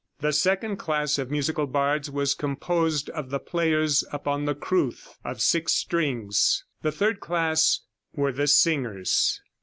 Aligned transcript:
The 0.19 0.33
second 0.33 0.77
class 0.77 1.19
of 1.19 1.29
musical 1.29 1.67
bards 1.67 2.09
was 2.09 2.33
composed 2.33 3.07
of 3.11 3.29
the 3.29 3.37
players 3.37 4.03
upon 4.11 4.45
the 4.45 4.55
crwth, 4.55 5.09
of 5.23 5.41
six 5.43 5.73
strings. 5.73 6.65
The 6.81 6.91
third 6.91 7.19
class 7.19 7.81
were 8.11 8.31
the 8.31 8.47
singers. 8.47 9.39